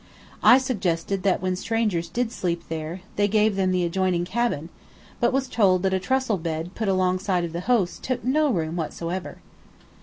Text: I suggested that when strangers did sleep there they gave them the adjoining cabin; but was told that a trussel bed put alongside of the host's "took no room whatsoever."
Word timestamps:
I 0.41 0.57
suggested 0.57 1.21
that 1.21 1.43
when 1.43 1.55
strangers 1.55 2.09
did 2.09 2.31
sleep 2.31 2.69
there 2.69 3.01
they 3.17 3.27
gave 3.27 3.55
them 3.55 3.69
the 3.71 3.85
adjoining 3.85 4.25
cabin; 4.25 4.69
but 5.19 5.31
was 5.31 5.47
told 5.47 5.83
that 5.83 5.93
a 5.93 5.99
trussel 5.99 6.37
bed 6.39 6.71
put 6.73 6.87
alongside 6.87 7.43
of 7.43 7.53
the 7.53 7.59
host's 7.69 7.99
"took 7.99 8.23
no 8.23 8.49
room 8.51 8.75
whatsoever." 8.75 9.37